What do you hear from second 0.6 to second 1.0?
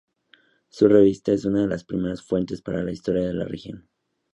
Su